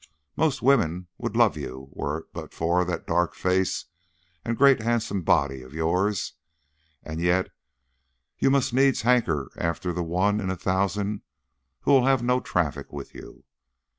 [0.35, 3.85] Most women would love you were it but for that dark face
[4.43, 6.33] and great handsome body of yours
[7.03, 7.49] and yet
[8.39, 11.21] you must needs hanker after the one in a thousand
[11.81, 13.43] who will have no traffic with you."